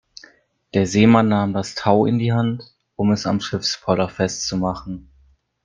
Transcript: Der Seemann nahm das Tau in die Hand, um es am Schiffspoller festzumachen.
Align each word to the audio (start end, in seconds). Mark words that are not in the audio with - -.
Der 0.73 0.87
Seemann 0.87 1.27
nahm 1.27 1.53
das 1.53 1.75
Tau 1.75 2.07
in 2.07 2.17
die 2.17 2.33
Hand, 2.33 2.63
um 2.95 3.11
es 3.11 3.27
am 3.27 3.39
Schiffspoller 3.39 4.09
festzumachen. 4.09 5.11